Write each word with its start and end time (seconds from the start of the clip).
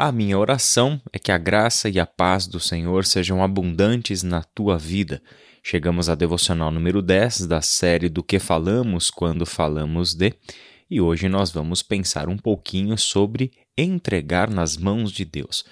A 0.00 0.12
minha 0.12 0.38
oração 0.38 1.02
é 1.12 1.18
que 1.18 1.32
a 1.32 1.36
graça 1.36 1.88
e 1.88 1.98
a 1.98 2.06
paz 2.06 2.46
do 2.46 2.60
Senhor 2.60 3.04
sejam 3.04 3.42
abundantes 3.42 4.22
na 4.22 4.44
tua 4.44 4.78
vida. 4.78 5.20
Chegamos 5.60 6.08
à 6.08 6.14
devocional 6.14 6.70
número 6.70 7.02
10 7.02 7.48
da 7.48 7.60
série 7.60 8.08
Do 8.08 8.22
que 8.22 8.38
falamos 8.38 9.10
quando 9.10 9.44
falamos 9.44 10.14
de, 10.14 10.32
e 10.88 11.00
hoje 11.00 11.28
nós 11.28 11.50
vamos 11.50 11.82
pensar 11.82 12.28
um 12.28 12.36
pouquinho 12.36 12.96
sobre 12.96 13.50
entregar 13.76 14.48
nas 14.48 14.76
mãos 14.76 15.10
de 15.10 15.24
Deus. 15.24 15.64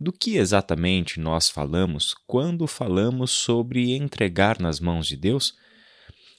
Do 0.00 0.12
que 0.12 0.36
exatamente 0.36 1.18
nós 1.18 1.50
falamos 1.50 2.14
quando 2.24 2.68
falamos 2.68 3.32
sobre 3.32 3.96
entregar 3.96 4.60
nas 4.60 4.78
mãos 4.78 5.08
de 5.08 5.16
Deus? 5.16 5.54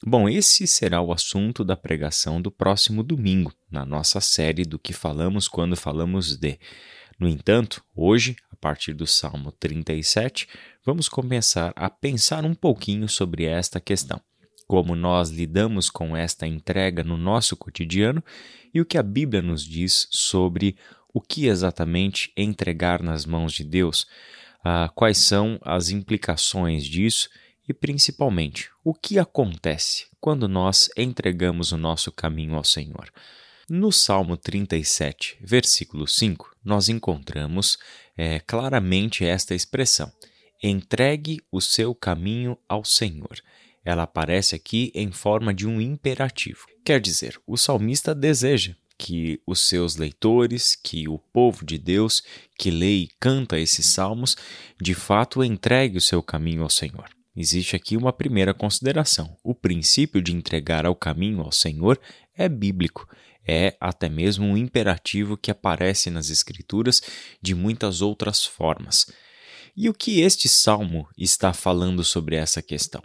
Bom, 0.02 0.30
esse 0.30 0.66
será 0.66 1.02
o 1.02 1.12
assunto 1.12 1.66
da 1.66 1.76
pregação 1.76 2.42
do 2.42 2.50
próximo 2.50 3.04
domingo, 3.04 3.54
na 3.70 3.86
nossa 3.86 4.22
série 4.22 4.64
do 4.64 4.80
que 4.80 4.94
falamos 4.94 5.50
quando 5.50 5.76
falamos 5.76 6.38
de. 6.38 6.58
No 7.24 7.30
entanto, 7.30 7.82
hoje, 7.96 8.36
a 8.52 8.56
partir 8.58 8.92
do 8.92 9.08
Salmo 9.08 9.50
37, 9.54 10.46
vamos 10.86 11.08
começar 11.08 11.72
a 11.74 11.90
pensar 11.90 12.44
um 12.44 12.54
pouquinho 12.54 13.08
sobre 13.08 13.46
esta 13.46 13.80
questão. 13.80 14.20
Como 14.68 14.94
nós 14.94 15.30
lidamos 15.30 15.90
com 15.90 16.18
esta 16.18 16.46
entrega 16.46 17.02
no 17.02 17.16
nosso 17.16 17.56
cotidiano 17.56 18.22
e 18.74 18.82
o 18.82 18.86
que 18.86 18.98
a 18.98 19.02
Bíblia 19.02 19.42
nos 19.42 19.64
diz 19.66 20.06
sobre 20.12 20.76
o 21.14 21.22
que 21.22 21.46
exatamente 21.46 22.30
entregar 22.36 23.02
nas 23.02 23.26
mãos 23.26 23.54
de 23.54 23.64
Deus, 23.64 24.06
ah, 24.62 24.92
quais 24.94 25.18
são 25.18 25.58
as 25.62 25.92
implicações 25.92 26.84
disso 26.84 27.30
e, 27.66 27.74
principalmente, 27.74 28.70
o 28.84 28.94
que 28.94 29.18
acontece 29.18 30.08
quando 30.20 30.50
nós 30.50 30.90
entregamos 30.98 31.72
o 31.72 31.78
nosso 31.78 32.12
caminho 32.12 32.56
ao 32.56 32.66
Senhor. 32.66 33.10
No 33.76 33.92
Salmo 33.92 34.38
37, 34.38 35.40
versículo 35.42 36.08
5, 36.08 36.56
nós 36.64 36.90
encontramos 36.90 37.80
é, 38.16 38.40
claramente 38.40 39.26
esta 39.26 39.56
expressão: 39.56 40.14
entregue 40.62 41.42
o 41.52 41.60
seu 41.60 41.96
caminho 41.96 42.56
ao 42.70 42.86
Senhor. 42.86 43.36
Ela 43.84 44.04
aparece 44.04 44.54
aqui 44.54 44.92
em 44.94 45.12
forma 45.12 45.52
de 45.52 45.68
um 45.68 45.82
imperativo. 45.82 46.68
Quer 46.86 47.02
dizer, 47.02 47.42
o 47.48 47.58
salmista 47.58 48.14
deseja 48.14 48.76
que 48.96 49.42
os 49.44 49.62
seus 49.62 49.96
leitores, 49.96 50.76
que 50.76 51.08
o 51.10 51.18
povo 51.18 51.66
de 51.66 51.80
Deus 51.80 52.22
que 52.56 52.70
lê 52.70 52.94
e 52.98 53.10
canta 53.20 53.58
esses 53.58 53.88
salmos, 53.88 54.38
de 54.80 54.94
fato 54.94 55.44
entregue 55.44 55.98
o 55.98 56.02
seu 56.02 56.22
caminho 56.22 56.62
ao 56.62 56.70
Senhor. 56.70 57.10
Existe 57.36 57.76
aqui 57.76 57.98
uma 57.98 58.14
primeira 58.14 58.54
consideração. 58.54 59.36
O 59.44 59.56
princípio 59.56 60.22
de 60.22 60.32
entregar 60.32 60.86
ao 60.86 60.96
caminho 60.96 61.42
ao 61.42 61.52
Senhor 61.52 62.00
é 62.38 62.48
bíblico 62.48 63.08
é 63.48 63.76
até 63.80 64.10
mesmo 64.10 64.46
um 64.46 64.58
imperativo 64.58 65.38
que 65.38 65.52
aparece 65.52 66.10
nas 66.10 66.30
Escrituras 66.30 67.02
de 67.42 67.54
muitas 67.54 68.02
outras 68.02 68.46
formas. 68.46 69.08
E 69.76 69.90
o 69.90 69.94
que 69.94 70.22
este 70.22 70.48
salmo 70.48 71.08
está 71.18 71.54
falando 71.54 72.04
sobre 72.04 72.36
essa 72.36 72.62
questão? 72.62 73.02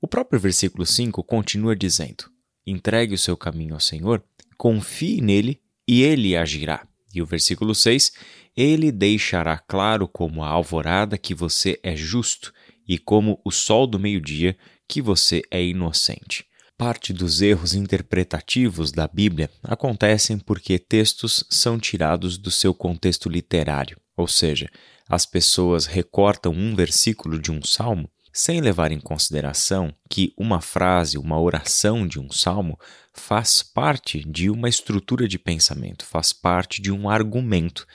O 0.00 0.06
próprio 0.06 0.38
versículo 0.38 0.84
5 0.84 1.22
continua 1.24 1.74
dizendo: 1.74 2.30
entregue 2.66 3.14
o 3.14 3.18
seu 3.18 3.36
caminho 3.36 3.74
ao 3.74 3.80
Senhor, 3.80 4.22
confie 4.56 5.20
nele 5.20 5.60
e 5.88 6.02
ele 6.02 6.36
agirá. 6.36 6.86
E 7.14 7.22
o 7.22 7.26
versículo 7.26 7.74
6: 7.74 8.12
ele 8.56 8.92
deixará 8.92 9.58
claro 9.58 10.06
como 10.06 10.44
a 10.44 10.48
alvorada 10.48 11.16
que 11.16 11.34
você 11.34 11.78
é 11.82 11.96
justo 11.96 12.52
e 12.86 12.98
como 12.98 13.40
o 13.44 13.50
sol 13.50 13.86
do 13.86 13.98
meio-dia 13.98 14.56
que 14.88 15.02
você 15.02 15.42
é 15.50 15.64
inocente. 15.64 16.46
Parte 16.78 17.14
dos 17.14 17.40
erros 17.40 17.74
interpretativos 17.74 18.92
da 18.92 19.08
Bíblia 19.08 19.48
acontecem 19.62 20.38
porque 20.38 20.78
textos 20.78 21.42
são 21.48 21.78
tirados 21.78 22.36
do 22.36 22.50
seu 22.50 22.74
contexto 22.74 23.30
literário, 23.30 23.98
ou 24.14 24.28
seja, 24.28 24.68
as 25.08 25.24
pessoas 25.24 25.86
recortam 25.86 26.52
um 26.52 26.74
versículo 26.74 27.38
de 27.38 27.50
um 27.50 27.62
salmo 27.62 28.10
sem 28.30 28.60
levar 28.60 28.92
em 28.92 29.00
consideração 29.00 29.90
que 30.10 30.34
uma 30.36 30.60
frase, 30.60 31.16
uma 31.16 31.40
oração 31.40 32.06
de 32.06 32.20
um 32.20 32.30
salmo 32.30 32.78
faz 33.14 33.62
parte 33.62 34.22
de 34.28 34.50
uma 34.50 34.68
estrutura 34.68 35.26
de 35.26 35.38
pensamento, 35.38 36.04
faz 36.04 36.34
parte 36.34 36.82
de 36.82 36.92
um 36.92 37.08
argumento. 37.08 37.86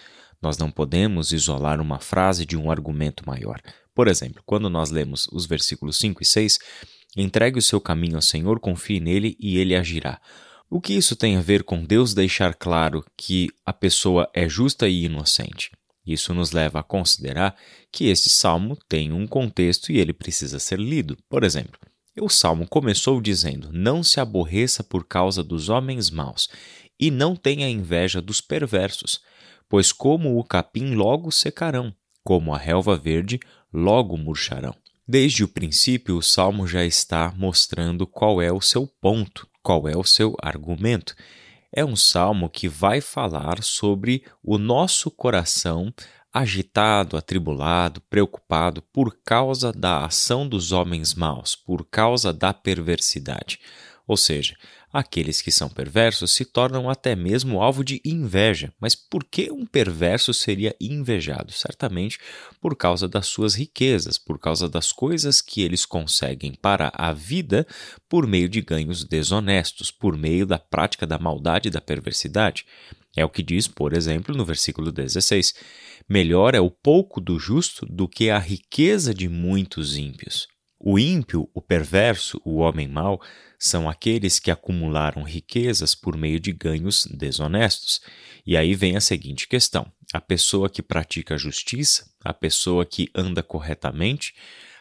Nós 0.42 0.58
não 0.58 0.72
podemos 0.72 1.32
isolar 1.32 1.80
uma 1.80 2.00
frase 2.00 2.48
de 2.48 2.58
um 2.58 2.72
argumento 2.72 3.24
maior. 3.28 3.62
Por 3.94 4.08
exemplo, 4.08 4.42
quando 4.44 4.68
nós 4.72 4.90
lemos 4.90 5.28
os 5.32 5.46
versículos 5.46 5.98
5 5.98 6.24
e 6.24 6.26
6, 6.26 6.58
Entregue 7.16 7.60
o 7.60 7.62
seu 7.62 7.82
caminho 7.82 8.16
ao 8.16 8.22
Senhor, 8.22 8.60
confie 8.60 9.00
nele 9.00 9.36
e 9.40 9.58
ele 9.58 9.76
agirá. 9.76 10.22
O 10.70 10.80
que 10.80 10.94
isso 10.94 11.16
tem 11.16 11.36
a 11.36 11.42
ver 11.42 11.64
com 11.64 11.84
Deus 11.84 12.14
deixar 12.14 12.54
claro 12.54 13.04
que 13.18 13.50
a 13.66 13.74
pessoa 13.74 14.30
é 14.34 14.48
justa 14.48 14.88
e 14.88 15.04
inocente? 15.04 15.72
Isso 16.06 16.34
nos 16.34 16.52
leva 16.52 16.80
a 16.80 16.84
considerar 16.84 17.56
que 17.92 18.06
esse 18.06 18.30
salmo 18.30 18.78
tem 18.88 19.12
um 19.12 19.28
contexto 19.28 19.92
e 19.92 20.00
ele 20.00 20.14
precisa 20.14 20.60
ser 20.60 20.80
lido. 20.80 21.18
Por 21.30 21.44
exemplo, 21.44 21.80
o 22.20 22.30
salmo 22.30 22.68
começou 22.68 23.22
dizendo: 23.22 23.70
Não 23.72 24.02
se 24.02 24.20
aborreça 24.20 24.84
por 24.84 25.06
causa 25.06 25.44
dos 25.44 25.70
homens 25.70 26.10
maus, 26.10 26.50
e 27.00 27.12
não 27.12 27.36
tenha 27.36 27.70
inveja 27.70 28.22
dos 28.22 28.42
perversos, 28.42 29.22
pois 29.70 29.92
como 29.92 30.40
o 30.40 30.44
capim 30.44 30.94
logo 30.96 31.32
secarão, 31.32 31.94
como 32.24 32.54
a 32.54 32.58
relva 32.58 32.98
verde 32.98 33.40
logo 33.74 34.18
murcharão. 34.18 34.76
Desde 35.12 35.44
o 35.44 35.48
princípio, 35.50 36.16
o 36.16 36.22
salmo 36.24 36.66
já 36.66 36.86
está 36.86 37.34
mostrando 37.36 38.08
qual 38.08 38.42
é 38.42 38.50
o 38.50 38.62
seu 38.62 38.88
ponto, 38.88 39.46
qual 39.62 39.86
é 39.86 39.98
o 39.98 40.06
seu 40.06 40.38
argumento. 40.42 41.14
É 41.70 41.84
um 41.84 41.98
salmo 41.98 42.50
que 42.50 42.70
vai 42.70 43.02
falar 43.02 43.62
sobre 43.62 44.24
o 44.42 44.58
nosso 44.58 45.12
coração 45.12 45.94
agitado, 46.32 47.18
atribulado, 47.18 48.00
preocupado 48.10 48.82
por 48.82 49.18
causa 49.22 49.74
da 49.74 50.06
ação 50.06 50.48
dos 50.48 50.72
homens 50.72 51.14
maus, 51.14 51.58
por 51.58 51.84
causa 51.84 52.32
da 52.32 52.54
perversidade. 52.54 53.60
Ou 54.08 54.16
seja, 54.16 54.56
aqueles 54.92 55.42
que 55.42 55.52
são 55.52 55.70
perversos 55.70 56.32
se 56.32 56.44
tornam 56.44 56.90
até 56.90 57.16
mesmo 57.16 57.62
alvo 57.62 57.84
de 57.84 58.02
inveja. 58.04 58.74
Mas 58.80 58.96
por 58.96 59.24
que 59.24 59.52
um 59.52 59.66
perverso 59.66 60.34
seria 60.34 60.76
invejado? 60.80 61.52
Certamente 61.52 62.20
por 62.60 62.76
causa 62.76 63.08
das 63.08 63.28
suas 63.28 63.56
riquezas, 63.56 64.18
por 64.18 64.38
causa 64.38 64.68
das 64.68 64.92
coisas 64.92 65.42
que 65.42 65.62
eles 65.62 65.86
conseguem 65.86 66.54
para 66.54 66.92
a 66.94 67.14
vida 67.14 67.66
por 68.10 68.28
meio 68.28 68.50
de 68.50 68.62
ganhos 68.62 69.04
desonestos, 69.04 69.92
por 69.92 70.18
meio 70.18 70.46
da 70.46 70.60
prática 70.60 71.08
da 71.08 71.18
maldade 71.18 71.70
e 71.70 71.72
da 71.72 71.82
perversidade. 71.82 72.66
É 73.16 73.26
o 73.26 73.30
que 73.30 73.44
diz, 73.44 73.68
por 73.68 73.94
exemplo, 73.94 74.36
no 74.36 74.46
versículo 74.46 74.92
16: 74.92 75.54
Melhor 76.08 76.56
é 76.56 76.62
o 76.62 76.72
pouco 76.72 77.20
do 77.20 77.38
justo 77.38 77.86
do 77.86 78.08
que 78.08 78.30
a 78.30 78.40
riqueza 78.40 79.14
de 79.14 79.28
muitos 79.28 79.98
ímpios. 79.98 80.51
O 80.84 80.98
ímpio, 80.98 81.48
o 81.54 81.62
perverso, 81.62 82.42
o 82.44 82.56
homem 82.56 82.88
mau, 82.88 83.22
são 83.60 83.88
aqueles 83.88 84.40
que 84.40 84.50
acumularam 84.50 85.22
riquezas 85.22 85.94
por 85.94 86.18
meio 86.18 86.40
de 86.40 86.52
ganhos 86.52 87.06
desonestos. 87.06 88.02
E 88.44 88.58
aí 88.58 88.74
vem 88.74 88.98
a 88.98 89.02
seguinte 89.02 89.48
questão: 89.48 89.92
a 90.12 90.20
pessoa 90.20 90.68
que 90.68 90.82
pratica 90.82 91.38
justiça, 91.38 92.10
a 92.26 92.34
pessoa 92.34 92.84
que 92.84 93.12
anda 93.14 93.44
corretamente, 93.44 94.34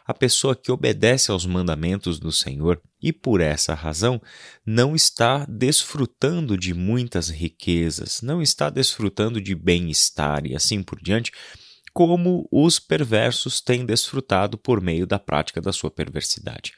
a 0.06 0.14
pessoa 0.14 0.56
que 0.56 0.72
obedece 0.72 1.30
aos 1.30 1.44
mandamentos 1.44 2.18
do 2.18 2.32
Senhor 2.32 2.80
e 3.02 3.12
por 3.12 3.42
essa 3.42 3.74
razão 3.74 4.22
não 4.64 4.96
está 4.96 5.44
desfrutando 5.46 6.56
de 6.56 6.72
muitas 6.72 7.28
riquezas, 7.28 8.22
não 8.22 8.40
está 8.40 8.70
desfrutando 8.70 9.38
de 9.38 9.54
bem-estar 9.54 10.46
e 10.46 10.56
assim 10.56 10.82
por 10.82 10.98
diante, 11.00 11.30
como 11.92 12.48
os 12.50 12.78
perversos 12.78 13.60
têm 13.60 13.84
desfrutado 13.84 14.56
por 14.56 14.80
meio 14.80 15.06
da 15.06 15.18
prática 15.18 15.60
da 15.60 15.72
sua 15.72 15.90
perversidade. 15.90 16.72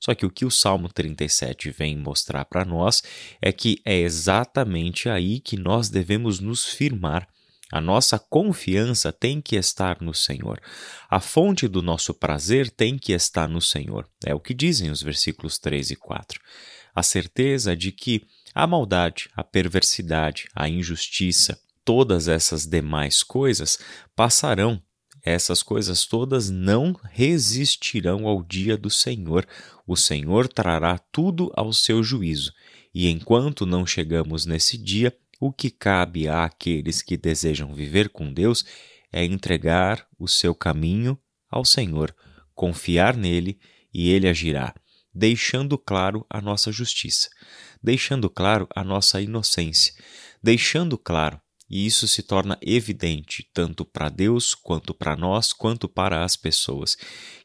Só 0.00 0.14
que 0.14 0.26
o 0.26 0.30
que 0.30 0.44
o 0.44 0.50
Salmo 0.50 0.92
37 0.92 1.70
vem 1.70 1.96
mostrar 1.96 2.44
para 2.44 2.64
nós 2.64 3.02
é 3.40 3.50
que 3.50 3.80
é 3.84 3.98
exatamente 3.98 5.08
aí 5.08 5.40
que 5.40 5.56
nós 5.56 5.88
devemos 5.88 6.40
nos 6.40 6.66
firmar. 6.66 7.26
A 7.72 7.80
nossa 7.80 8.18
confiança 8.18 9.10
tem 9.12 9.40
que 9.40 9.56
estar 9.56 10.02
no 10.02 10.12
Senhor. 10.12 10.60
A 11.08 11.20
fonte 11.20 11.66
do 11.66 11.80
nosso 11.80 12.12
prazer 12.12 12.70
tem 12.70 12.98
que 12.98 13.12
estar 13.12 13.48
no 13.48 13.62
Senhor. 13.62 14.06
É 14.24 14.34
o 14.34 14.40
que 14.40 14.52
dizem 14.52 14.90
os 14.90 15.02
versículos 15.02 15.58
3 15.58 15.92
e 15.92 15.96
4. 15.96 16.38
A 16.94 17.02
certeza 17.02 17.74
de 17.74 17.90
que 17.90 18.26
a 18.54 18.66
maldade, 18.66 19.30
a 19.34 19.42
perversidade, 19.42 20.48
a 20.54 20.68
injustiça, 20.68 21.58
todas 21.84 22.28
essas 22.28 22.66
demais 22.66 23.22
coisas 23.22 23.78
passarão. 24.16 24.82
Essas 25.22 25.62
coisas 25.62 26.04
todas 26.04 26.50
não 26.50 26.94
resistirão 27.10 28.26
ao 28.26 28.42
dia 28.42 28.76
do 28.76 28.90
Senhor. 28.90 29.46
O 29.86 29.96
Senhor 29.96 30.46
trará 30.48 30.98
tudo 30.98 31.50
ao 31.56 31.72
seu 31.72 32.02
juízo. 32.02 32.52
E 32.94 33.08
enquanto 33.08 33.64
não 33.64 33.86
chegamos 33.86 34.44
nesse 34.44 34.76
dia, 34.76 35.16
o 35.40 35.52
que 35.52 35.70
cabe 35.70 36.28
àqueles 36.28 37.02
que 37.02 37.16
desejam 37.16 37.74
viver 37.74 38.10
com 38.10 38.32
Deus 38.32 38.64
é 39.10 39.24
entregar 39.24 40.06
o 40.18 40.28
seu 40.28 40.54
caminho 40.54 41.18
ao 41.50 41.64
Senhor, 41.64 42.14
confiar 42.54 43.16
nele 43.16 43.58
e 43.92 44.10
ele 44.10 44.28
agirá, 44.28 44.74
deixando 45.14 45.78
claro 45.78 46.26
a 46.28 46.40
nossa 46.40 46.70
justiça, 46.72 47.30
deixando 47.82 48.28
claro 48.28 48.68
a 48.74 48.82
nossa 48.84 49.20
inocência, 49.20 49.94
deixando 50.42 50.98
claro 50.98 51.40
e 51.68 51.86
isso 51.86 52.06
se 52.06 52.22
torna 52.22 52.58
evidente 52.60 53.48
tanto 53.52 53.84
para 53.84 54.08
Deus, 54.08 54.54
quanto 54.54 54.94
para 54.94 55.16
nós, 55.16 55.52
quanto 55.52 55.88
para 55.88 56.24
as 56.24 56.36
pessoas, 56.36 56.96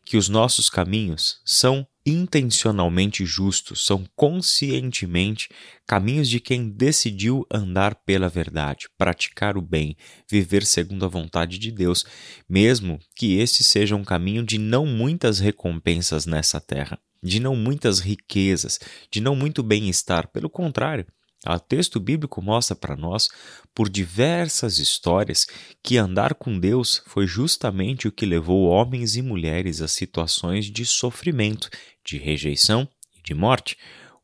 que 0.06 0.18
os 0.18 0.28
nossos 0.28 0.70
caminhos 0.70 1.40
são 1.46 1.88
intencionalmente 2.06 3.26
justos, 3.26 3.86
são 3.86 4.04
conscientemente 4.16 5.50
caminhos 5.86 6.28
de 6.28 6.40
quem 6.40 6.70
decidiu 6.70 7.46
andar 7.52 7.96
pela 8.04 8.28
verdade, 8.28 8.88
praticar 8.98 9.58
o 9.58 9.62
bem, 9.62 9.96
viver 10.30 10.66
segundo 10.66 11.06
a 11.06 11.10
vontade 11.10 11.60
de 11.60 11.72
Deus, 11.72 12.06
mesmo 12.48 13.00
que 13.16 13.38
esse 13.38 13.64
seja 13.64 13.96
um 13.96 14.04
caminho 14.04 14.44
de 14.44 14.58
não 14.58 14.86
muitas 14.86 15.40
recompensas 15.40 16.26
nessa 16.26 16.60
terra, 16.60 17.00
de 17.22 17.40
não 17.40 17.56
muitas 17.56 18.00
riquezas, 18.00 18.80
de 19.12 19.22
não 19.22 19.36
muito 19.36 19.62
bem-estar, 19.62 20.32
pelo 20.32 20.50
contrário, 20.50 21.06
o 21.48 21.60
texto 21.60 22.00
bíblico 22.00 22.42
mostra 22.42 22.76
para 22.76 22.98
nós, 22.98 23.30
por 23.74 23.90
diversas 23.90 24.78
histórias, 24.78 25.48
que 25.82 25.98
andar 25.98 26.34
com 26.36 26.60
Deus 26.60 27.02
foi 27.06 27.26
justamente 27.26 28.08
o 28.08 28.12
que 28.12 28.26
levou 28.26 28.68
homens 28.68 29.16
e 29.16 29.22
mulheres 29.22 29.82
a 29.82 29.88
situações 29.88 30.66
de 30.66 30.86
sofrimento, 30.86 31.70
de 32.06 32.18
rejeição 32.18 32.88
e 33.18 33.22
de 33.22 33.34
morte. 33.34 33.78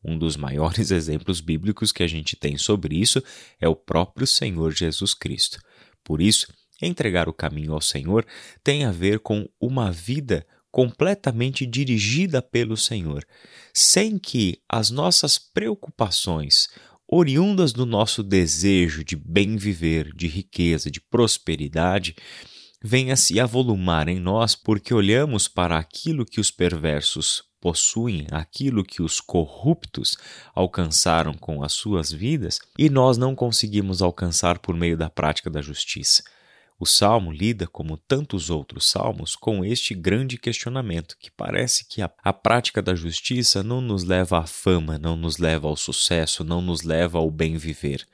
Um 0.04 0.18
dos 0.18 0.36
maiores 0.36 0.90
exemplos 0.92 1.40
bíblicos 1.40 1.90
que 1.90 2.02
a 2.02 2.06
gente 2.06 2.36
tem 2.36 2.58
sobre 2.58 2.96
isso 2.96 3.22
é 3.58 3.66
o 3.66 3.74
próprio 3.74 4.26
Senhor 4.26 4.72
Jesus 4.72 5.14
Cristo. 5.14 5.58
Por 6.04 6.20
isso, 6.20 6.52
entregar 6.82 7.28
o 7.28 7.32
caminho 7.32 7.72
ao 7.72 7.80
Senhor 7.80 8.26
tem 8.62 8.84
a 8.84 8.92
ver 8.92 9.20
com 9.20 9.48
uma 9.58 9.90
vida 9.90 10.46
completamente 10.70 11.64
dirigida 11.64 12.42
pelo 12.42 12.76
Senhor, 12.76 13.26
sem 13.72 14.18
que 14.18 14.60
as 14.68 14.90
nossas 14.90 15.38
preocupações 15.38 16.68
oriundas 17.08 17.72
do 17.72 17.86
nosso 17.86 18.22
desejo 18.22 19.04
de 19.04 19.16
bem 19.16 19.56
viver, 19.56 20.12
de 20.14 20.26
riqueza, 20.26 20.90
de 20.90 21.00
prosperidade, 21.00 22.16
venha 22.82 23.16
se 23.16 23.40
avolumar 23.40 24.08
em 24.08 24.18
nós 24.18 24.54
porque 24.54 24.92
olhamos 24.92 25.48
para 25.48 25.78
aquilo 25.78 26.24
que 26.24 26.40
os 26.40 26.50
perversos 26.50 27.44
possuem, 27.60 28.26
aquilo 28.30 28.84
que 28.84 29.02
os 29.02 29.20
corruptos 29.20 30.16
alcançaram 30.54 31.34
com 31.34 31.64
as 31.64 31.72
suas 31.72 32.12
vidas 32.12 32.60
e 32.78 32.88
nós 32.88 33.16
não 33.16 33.34
conseguimos 33.34 34.02
alcançar 34.02 34.58
por 34.58 34.76
meio 34.76 34.96
da 34.96 35.10
prática 35.10 35.50
da 35.50 35.60
justiça. 35.60 36.22
O 36.78 36.84
salmo 36.84 37.32
lida, 37.32 37.66
como 37.66 37.96
tantos 37.96 38.50
outros 38.50 38.90
salmos, 38.90 39.34
com 39.34 39.64
este 39.64 39.94
grande 39.94 40.36
questionamento, 40.36 41.16
que 41.18 41.30
parece 41.30 41.86
que 41.88 42.02
a, 42.02 42.10
a, 42.22 42.34
prática 42.34 42.82
da 42.82 42.94
justiça 42.94 43.62
não 43.62 43.80
nos 43.80 44.04
leva 44.04 44.40
à 44.40 44.46
fama, 44.46 44.98
não 44.98 45.16
nos 45.16 45.38
leva 45.38 45.68
ao 45.68 45.76
sucesso, 45.76 46.44
não 46.44 46.60
nos 46.60 46.82
leva 46.82 47.16
ao 47.16 47.30
bem 47.30 47.56
viver. 47.56 48.06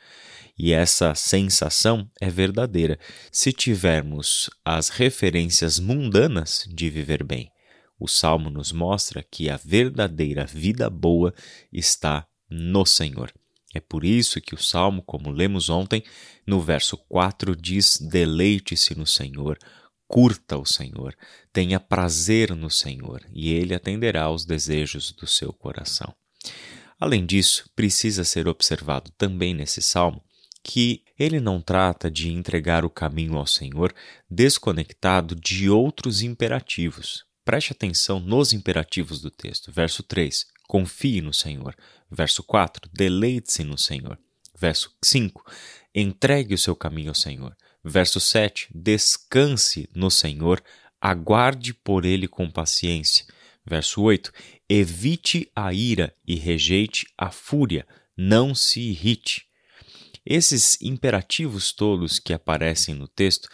E 0.57 0.73
essa 0.73 1.13
sensação 1.15 2.09
é 2.21 2.31
verdadeira 2.31 3.01
se 3.33 3.53
tivermos 3.53 4.49
as 4.65 4.91
referências 4.91 5.81
mundanas 5.81 6.65
de 6.69 6.89
viver 6.89 7.25
bem. 7.25 7.51
O 7.99 8.07
salmo 8.07 8.49
nos 8.49 8.71
mostra 8.71 9.25
que 9.29 9.51
a 9.51 9.57
verdadeira 9.57 10.45
vida 10.47 10.89
boa 10.89 11.35
está 11.73 12.27
no 12.49 12.87
Senhor. 12.87 13.33
É 13.75 13.81
por 13.81 14.05
isso 14.05 14.41
que 14.41 14.55
o 14.55 14.63
salmo, 14.63 15.03
como 15.03 15.31
lemos 15.31 15.71
ontem, 15.71 16.03
no 16.47 16.61
verso 16.61 16.97
4 17.09 17.57
diz: 17.57 17.99
Deleite-se 17.99 18.97
no 18.97 19.07
Senhor, 19.07 19.59
curta 20.07 20.59
o 20.59 20.67
Senhor, 20.67 21.17
tenha 21.53 21.81
prazer 21.81 22.55
no 22.55 22.71
Senhor, 22.71 23.25
e 23.33 23.51
ele 23.51 23.75
atenderá 23.75 24.25
aos 24.25 24.45
desejos 24.45 25.13
do 25.13 25.27
seu 25.27 25.53
coração. 25.53 26.15
Além 27.01 27.25
disso, 27.25 27.69
precisa 27.75 28.25
ser 28.25 28.47
observado 28.47 29.11
também 29.17 29.55
nesse 29.55 29.81
salmo 29.81 30.23
que 30.63 31.03
ele 31.19 31.41
não 31.41 31.61
trata 31.61 32.11
de 32.11 32.31
entregar 32.31 32.85
o 32.85 32.91
caminho 32.91 33.37
ao 33.37 33.47
Senhor 33.47 33.93
desconectado 34.31 35.35
de 35.35 35.69
outros 35.69 36.23
imperativos. 36.23 37.25
Preste 37.45 37.73
atenção 37.73 38.21
nos 38.21 38.53
imperativos 38.53 39.21
do 39.21 39.31
texto. 39.31 39.73
Verso 39.73 40.03
3: 40.03 40.47
Confie 40.69 41.21
no 41.21 41.33
Senhor. 41.33 41.75
Verso 42.13 42.43
4: 42.43 42.91
Deleite-se 42.93 43.65
no 43.65 43.79
Senhor. 43.79 44.19
Verso 44.59 44.95
5: 45.03 45.43
Entregue 45.95 46.55
o 46.55 46.59
seu 46.59 46.77
caminho 46.77 47.09
ao 47.09 47.15
Senhor. 47.15 47.57
Verso 47.83 48.21
7: 48.21 48.69
Descanse 48.75 49.89
no 49.95 50.11
Senhor, 50.11 50.63
aguarde 51.01 51.73
por 51.73 52.05
ele 52.05 52.29
com 52.29 52.51
paciência. 52.51 53.25
Verso 53.65 54.03
8: 54.03 54.31
Evite 54.69 55.51
a 55.57 55.73
ira 55.73 56.15
e 56.27 56.35
rejeite 56.35 57.07
a 57.17 57.31
fúria, 57.31 57.87
não 58.15 58.55
se 58.55 58.81
irrite. 58.81 59.47
Esses 60.25 60.81
imperativos 60.83 61.73
tolos 61.73 62.19
que 62.19 62.33
aparecem 62.33 62.95
no 62.95 63.09
texto 63.09 63.49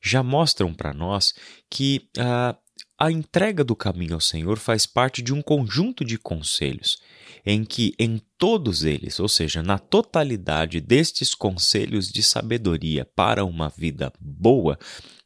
já 0.00 0.22
mostram 0.22 0.72
para 0.72 0.92
nós 0.92 1.34
que 1.68 2.08
ah, 2.18 2.56
a 2.98 3.10
entrega 3.10 3.64
do 3.64 3.74
caminho 3.74 4.14
ao 4.14 4.20
Senhor 4.20 4.58
faz 4.58 4.86
parte 4.86 5.22
de 5.22 5.32
um 5.32 5.42
conjunto 5.42 6.04
de 6.04 6.18
conselhos, 6.18 6.98
em 7.44 7.64
que 7.64 7.94
em 7.98 8.20
todos 8.38 8.84
eles, 8.84 9.18
ou 9.18 9.28
seja, 9.28 9.62
na 9.62 9.78
totalidade 9.78 10.80
destes 10.80 11.34
conselhos 11.34 12.08
de 12.08 12.22
sabedoria 12.22 13.04
para 13.04 13.44
uma 13.44 13.68
vida 13.68 14.12
boa, 14.20 14.78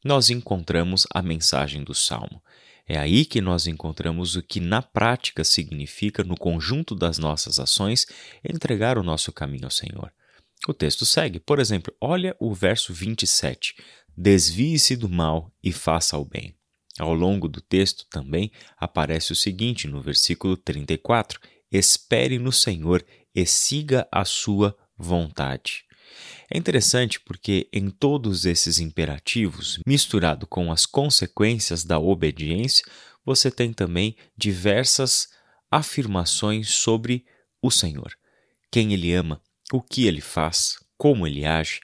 nós 0.05 0.31
encontramos 0.31 1.07
a 1.13 1.21
mensagem 1.21 1.85
do 1.85 1.95
Salmo. 1.95 2.43
É 2.89 2.97
aí 2.97 3.25
que 3.25 3.41
nós 3.41 3.67
encontramos 3.67 4.37
o 4.37 4.43
que 4.43 4.61
na 4.61 4.81
prática 4.81 5.43
significa, 5.43 6.23
no 6.23 6.37
conjunto 6.37 6.95
das 6.95 7.19
nossas 7.19 7.59
ações, 7.59 8.07
entregar 8.49 8.97
o 8.97 9.03
nosso 9.03 9.33
caminho 9.33 9.65
ao 9.65 9.71
Senhor. 9.71 10.13
O 10.69 10.73
texto 10.73 11.05
segue, 11.05 11.39
por 11.39 11.59
exemplo, 11.59 11.95
olha 12.01 12.35
o 12.41 12.55
verso 12.55 12.95
27. 12.95 13.75
Desvie-se 14.17 14.97
do 14.97 15.09
mal 15.09 15.53
e 15.63 15.73
faça 15.73 16.17
o 16.17 16.25
bem. 16.25 16.56
Ao 16.99 17.13
longo 17.13 17.49
do 17.49 17.61
texto 17.61 18.07
também 18.11 18.51
aparece 18.77 19.33
o 19.33 19.37
seguinte 19.37 19.87
no 19.87 20.01
versículo 20.01 20.57
34: 20.57 21.41
Espere 21.71 22.39
no 22.39 22.53
Senhor 22.53 23.05
e 23.35 23.45
siga 23.45 24.09
a 24.11 24.25
sua 24.25 24.77
vontade. 24.97 25.85
É 26.51 26.57
interessante 26.57 27.21
porque 27.21 27.69
em 27.73 27.91
todos 27.91 28.45
esses 28.45 28.79
imperativos, 28.79 29.81
misturado 29.87 30.47
com 30.47 30.71
as 30.73 30.87
consequências 30.87 31.85
da 31.85 31.99
obediência, 31.99 32.85
você 33.25 33.51
tem 33.51 33.73
também 33.73 34.17
diversas 34.37 35.29
afirmações 35.71 36.71
sobre 36.71 37.25
o 37.61 37.71
Senhor. 37.71 38.13
Quem 38.71 38.93
ele 38.93 39.13
ama, 39.13 39.43
o 39.73 39.83
que 39.83 40.07
ele 40.07 40.21
faz, 40.21 40.77
como 40.97 41.27
ele 41.27 41.45
age, 41.45 41.81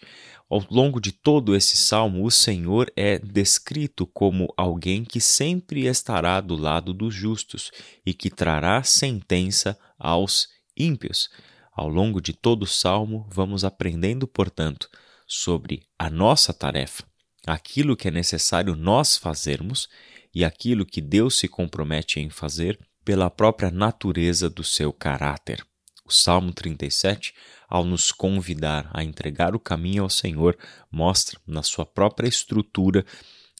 ao 0.53 0.63
longo 0.71 1.01
de 1.01 1.13
todo 1.13 1.57
esse 1.57 1.79
salmo, 1.79 2.27
o 2.27 2.31
Senhor 2.31 2.93
é 2.95 3.19
descrito 3.19 4.07
como 4.07 4.53
alguém 4.55 5.03
que 5.03 5.19
sempre 5.19 5.87
estará 5.87 6.43
do 6.43 6.55
lado 6.57 6.93
dos 6.93 7.15
justos 7.15 7.71
e 8.05 8.13
que 8.13 8.29
trará 8.29 8.83
sentença 8.83 9.79
aos 9.99 10.49
ímpios. 10.77 11.31
Ao 11.75 11.89
longo 11.89 12.21
de 12.21 12.35
todo 12.35 12.65
o 12.65 12.67
salmo, 12.67 13.27
vamos 13.31 13.65
aprendendo, 13.65 14.29
portanto, 14.29 14.91
sobre 15.27 15.87
a 15.99 16.11
nossa 16.11 16.53
tarefa, 16.53 17.03
aquilo 17.47 17.97
que 17.97 18.09
é 18.09 18.11
necessário 18.11 18.77
nós 18.77 19.17
fazermos 19.17 19.89
e 20.35 20.45
aquilo 20.45 20.85
que 20.85 21.01
Deus 21.01 21.39
se 21.39 21.49
compromete 21.49 22.21
em 22.21 22.29
fazer 22.29 22.79
pela 23.03 23.31
própria 23.31 23.71
natureza 23.71 24.51
do 24.51 24.63
seu 24.63 24.93
caráter. 24.93 25.65
O 26.05 26.13
Salmo 26.13 26.53
37 26.53 27.35
ao 27.73 27.87
nos 27.87 28.13
convidar 28.13 28.91
a 28.93 29.03
entregar 29.03 29.57
o 29.57 29.59
caminho 29.59 30.03
ao 30.03 30.11
Senhor, 30.11 30.59
mostra 30.91 31.41
na 31.47 31.63
sua 31.63 31.87
própria 31.87 32.29
estrutura 32.29 33.03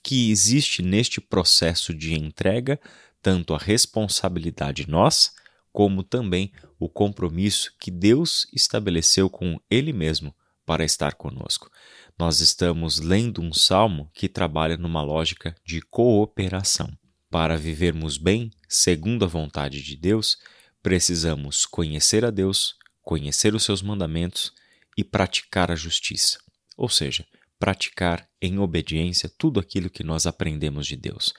que 0.03 0.31
existe 0.31 0.83
neste 0.83 1.19
processo 1.19 1.95
de 1.95 2.13
entrega 2.13 2.79
tanto 3.23 3.55
a 3.55 3.59
responsabilidade 3.59 4.87
nossa, 4.87 5.31
como 5.73 6.03
também 6.03 6.53
o 6.79 6.91
compromisso 6.91 7.73
que 7.81 7.91
Deus 7.91 8.47
estabeleceu 8.53 9.31
com 9.31 9.59
Ele 9.71 9.95
mesmo 9.95 10.35
para 10.67 10.85
estar 10.85 11.15
conosco. 11.15 11.71
Nós 12.19 12.41
estamos 12.41 12.99
lendo 12.99 13.41
um 13.41 13.55
salmo 13.55 14.11
que 14.13 14.29
trabalha 14.29 14.77
numa 14.77 15.01
lógica 15.03 15.55
de 15.65 15.81
cooperação. 15.81 16.93
Para 17.31 17.57
vivermos 17.57 18.19
bem, 18.19 18.51
segundo 18.69 19.25
a 19.25 19.29
vontade 19.29 19.81
de 19.83 19.97
Deus, 19.97 20.37
precisamos 20.83 21.65
conhecer 21.65 22.25
a 22.25 22.31
Deus, 22.31 22.75
conhecer 23.03 23.55
os 23.55 23.63
seus 23.63 23.83
mandamentos 23.83 24.53
e 24.97 25.05
praticar 25.05 25.71
a 25.71 25.77
justiça, 25.77 26.39
ou 26.77 26.89
seja, 26.89 27.27
praticar 27.59 28.29
em 28.41 28.59
obediência 28.59 29.31
tudo 29.39 29.61
aquilo 29.61 29.89
que 29.89 30.03
nós 30.03 30.27
aprendemos 30.27 30.87
de 30.87 30.97
Deus. 30.97 31.33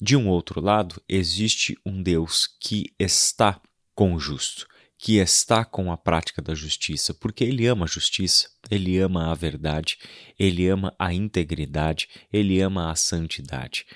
De 0.00 0.16
um 0.16 0.28
outro 0.28 0.60
lado, 0.60 1.00
existe 1.08 1.78
um 1.86 2.02
Deus 2.02 2.46
que 2.60 2.92
está 2.98 3.60
com 3.94 4.14
o 4.14 4.18
justo, 4.18 4.66
que 4.98 5.16
está 5.16 5.64
com 5.64 5.90
a 5.90 5.96
prática 5.96 6.42
da 6.42 6.54
justiça, 6.54 7.14
porque 7.14 7.44
ele 7.44 7.66
ama 7.66 7.84
a 7.84 7.88
justiça, 7.88 8.50
ele 8.70 8.98
ama 8.98 9.30
a 9.30 9.34
verdade, 9.34 9.98
ele 10.38 10.68
ama 10.68 10.94
a 10.98 11.12
integridade, 11.12 12.08
ele 12.32 12.60
ama 12.60 12.90
a 12.90 12.94
santidade. 12.94 13.86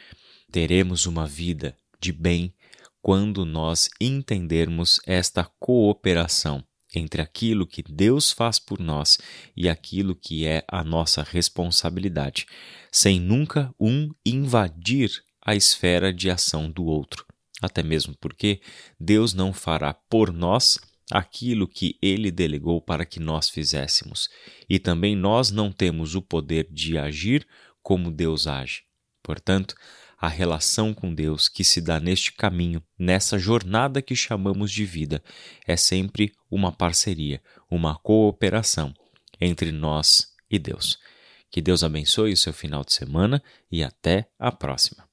Teremos 0.51 1.07
uma 1.07 1.27
vida 1.27 1.77
de 2.01 2.13
bem 2.13 2.55
quando 3.01 3.45
nós 3.45 3.89
entendermos 4.01 5.01
esta 5.07 5.45
cooperação 5.59 6.65
entre 6.95 7.21
aquilo 7.21 7.67
que 7.67 7.83
Deus 7.83 8.33
faz 8.33 8.59
por 8.59 8.81
nós 8.81 9.19
e 9.57 9.69
aquilo 9.69 10.15
que 10.15 10.47
é 10.47 10.65
a 10.69 10.83
nossa 10.83 11.23
responsabilidade, 11.23 12.47
sem 12.91 13.21
nunca 13.21 13.75
um 13.79 14.11
invadir 14.25 15.11
a 15.45 15.55
esfera 15.55 16.13
de 16.13 16.31
ação 16.31 16.71
do 16.71 16.85
outro. 16.85 17.27
Até 17.61 17.83
mesmo 17.83 18.15
porque 18.21 18.61
Deus 18.99 19.35
não 19.35 19.53
fará 19.53 19.93
por 19.93 20.33
nós 20.33 20.79
aquilo 21.11 21.67
que 21.67 21.99
ele 22.03 22.31
delegou 22.31 22.81
para 22.81 23.05
que 23.05 23.19
nós 23.19 23.49
fizéssemos, 23.49 24.29
e 24.69 24.79
também 24.79 25.17
nós 25.17 25.51
não 25.51 25.73
temos 25.73 26.15
o 26.15 26.23
poder 26.23 26.69
de 26.71 26.99
agir 26.99 27.47
como 27.83 28.11
Deus 28.11 28.47
age. 28.47 28.83
Portanto, 29.23 29.75
a 30.21 30.29
relação 30.29 30.93
com 30.93 31.15
Deus 31.15 31.49
que 31.49 31.63
se 31.63 31.81
dá 31.81 32.01
neste 32.01 32.33
caminho, 32.33 32.83
nessa 32.99 33.39
jornada 33.39 34.03
que 34.03 34.17
chamamos 34.17 34.73
de 34.73 34.85
vida, 34.85 35.23
é 35.67 35.77
sempre 35.77 36.33
uma 36.51 36.73
parceria, 36.73 37.41
uma 37.71 37.97
cooperação 37.97 38.93
entre 39.41 39.71
nós 39.71 40.35
e 40.51 40.59
Deus. 40.59 40.99
Que 41.51 41.63
Deus 41.63 41.85
abençoe 41.85 42.33
o 42.33 42.37
seu 42.37 42.53
final 42.53 42.85
de 42.85 42.93
semana 42.93 43.43
e 43.71 43.83
até 43.83 44.29
a 44.39 44.51
próxima. 44.51 45.08